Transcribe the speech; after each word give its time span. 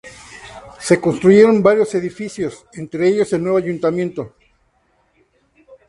Se 0.79 0.99
construyeron 0.99 1.61
varios 1.61 1.93
edificios, 1.93 2.65
entre 2.73 3.07
ellos 3.07 3.31
el 3.33 3.43
nuevo 3.43 3.59
Ayuntamiento. 3.59 4.33